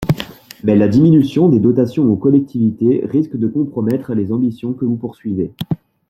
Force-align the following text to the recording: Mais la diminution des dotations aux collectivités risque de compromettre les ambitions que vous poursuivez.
Mais 0.63 0.75
la 0.75 0.87
diminution 0.87 1.47
des 1.47 1.59
dotations 1.59 2.05
aux 2.11 2.15
collectivités 2.15 3.05
risque 3.05 3.37
de 3.37 3.47
compromettre 3.47 4.15
les 4.15 4.31
ambitions 4.31 4.73
que 4.73 4.83
vous 4.83 4.95
poursuivez. 4.95 5.53